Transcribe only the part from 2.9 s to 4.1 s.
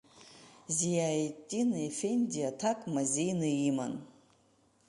мазеины иман.